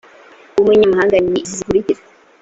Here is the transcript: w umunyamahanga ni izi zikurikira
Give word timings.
w 0.55 0.57
umunyamahanga 0.63 1.15
ni 1.27 1.39
izi 1.41 1.53
zikurikira 1.57 2.01